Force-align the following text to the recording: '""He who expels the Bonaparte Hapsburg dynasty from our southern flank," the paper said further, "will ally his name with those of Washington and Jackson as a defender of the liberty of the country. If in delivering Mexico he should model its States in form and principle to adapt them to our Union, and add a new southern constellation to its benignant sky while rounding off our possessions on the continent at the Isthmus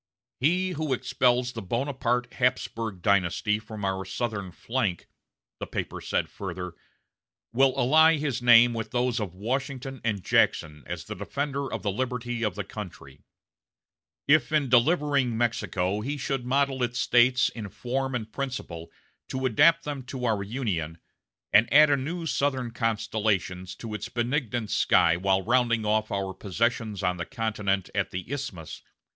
'""He 0.39 0.71
who 0.71 0.93
expels 0.93 1.51
the 1.51 1.61
Bonaparte 1.61 2.31
Hapsburg 2.33 3.03
dynasty 3.03 3.59
from 3.59 3.85
our 3.85 4.03
southern 4.03 4.51
flank," 4.51 5.05
the 5.59 5.67
paper 5.67 6.01
said 6.01 6.27
further, 6.27 6.73
"will 7.53 7.75
ally 7.79 8.17
his 8.17 8.41
name 8.41 8.73
with 8.73 8.89
those 8.89 9.19
of 9.19 9.35
Washington 9.35 10.01
and 10.03 10.23
Jackson 10.23 10.81
as 10.87 11.07
a 11.07 11.13
defender 11.13 11.71
of 11.71 11.83
the 11.83 11.91
liberty 11.91 12.41
of 12.43 12.55
the 12.55 12.63
country. 12.63 13.21
If 14.27 14.51
in 14.51 14.69
delivering 14.69 15.37
Mexico 15.37 16.01
he 16.01 16.17
should 16.17 16.47
model 16.47 16.81
its 16.81 16.97
States 16.97 17.49
in 17.49 17.69
form 17.69 18.15
and 18.15 18.33
principle 18.33 18.89
to 19.27 19.45
adapt 19.45 19.83
them 19.83 20.01
to 20.07 20.25
our 20.25 20.41
Union, 20.41 20.97
and 21.53 21.71
add 21.71 21.91
a 21.91 21.95
new 21.95 22.25
southern 22.25 22.71
constellation 22.71 23.67
to 23.77 23.93
its 23.93 24.09
benignant 24.09 24.71
sky 24.71 25.15
while 25.15 25.43
rounding 25.43 25.85
off 25.85 26.09
our 26.11 26.33
possessions 26.33 27.03
on 27.03 27.17
the 27.17 27.25
continent 27.27 27.91
at 27.93 28.09
the 28.09 28.31
Isthmus 28.31 28.81